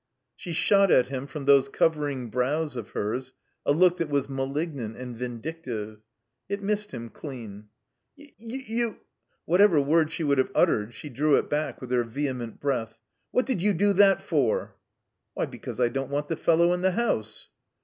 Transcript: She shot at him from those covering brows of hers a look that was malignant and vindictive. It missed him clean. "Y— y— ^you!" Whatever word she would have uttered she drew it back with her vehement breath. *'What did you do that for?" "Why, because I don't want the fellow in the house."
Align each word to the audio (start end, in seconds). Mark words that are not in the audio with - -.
She 0.35 0.51
shot 0.51 0.89
at 0.89 1.09
him 1.09 1.27
from 1.27 1.45
those 1.45 1.69
covering 1.69 2.31
brows 2.31 2.75
of 2.75 2.89
hers 2.89 3.35
a 3.67 3.71
look 3.71 3.97
that 3.97 4.09
was 4.09 4.27
malignant 4.27 4.97
and 4.97 5.15
vindictive. 5.15 5.99
It 6.49 6.63
missed 6.63 6.89
him 6.91 7.09
clean. 7.09 7.67
"Y— 8.17 8.31
y— 8.41 8.63
^you!" 8.67 8.97
Whatever 9.45 9.79
word 9.79 10.09
she 10.11 10.23
would 10.23 10.39
have 10.39 10.49
uttered 10.55 10.95
she 10.95 11.09
drew 11.09 11.35
it 11.35 11.51
back 11.51 11.79
with 11.81 11.91
her 11.91 12.03
vehement 12.03 12.59
breath. 12.59 12.97
*'What 13.29 13.45
did 13.45 13.61
you 13.61 13.73
do 13.73 13.93
that 13.93 14.23
for?" 14.23 14.75
"Why, 15.35 15.45
because 15.45 15.79
I 15.79 15.87
don't 15.89 16.09
want 16.09 16.29
the 16.29 16.35
fellow 16.35 16.73
in 16.73 16.81
the 16.81 16.93
house." 16.93 17.49